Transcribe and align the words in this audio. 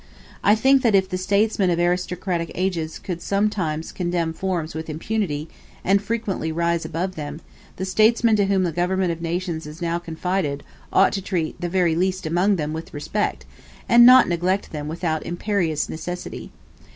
I 0.43 0.55
think 0.55 0.81
that 0.81 0.95
if 0.95 1.07
the 1.07 1.17
statesmen 1.19 1.69
of 1.69 1.77
aristocratic 1.77 2.51
ages 2.55 2.97
could 2.97 3.21
sometimes 3.21 3.91
contemn 3.91 4.33
forms 4.33 4.73
with 4.73 4.89
impunity, 4.89 5.47
and 5.85 6.01
frequently 6.01 6.51
rise 6.51 6.85
above 6.85 7.13
them, 7.13 7.39
the 7.75 7.85
statesmen 7.85 8.35
to 8.37 8.45
whom 8.45 8.63
the 8.63 8.71
government 8.71 9.11
of 9.11 9.21
nations 9.21 9.67
is 9.67 9.79
now 9.79 9.99
confided 9.99 10.63
ought 10.91 11.13
to 11.13 11.21
treat 11.21 11.61
the 11.61 11.69
very 11.69 11.93
least 11.95 12.25
among 12.25 12.55
them 12.55 12.73
with 12.73 12.95
respect, 12.95 13.45
and 13.87 14.03
not 14.03 14.27
neglect 14.27 14.71
them 14.71 14.87
without 14.87 15.21
imperious 15.23 15.87
necessity. 15.87 16.51